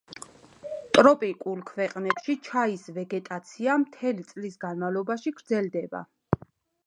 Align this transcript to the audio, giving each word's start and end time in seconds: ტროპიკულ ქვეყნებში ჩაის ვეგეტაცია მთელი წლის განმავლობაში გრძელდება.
ტროპიკულ 0.97 1.59
ქვეყნებში 1.67 2.35
ჩაის 2.47 2.87
ვეგეტაცია 2.95 3.77
მთელი 3.83 4.27
წლის 4.33 4.59
განმავლობაში 4.67 5.35
გრძელდება. 5.43 6.05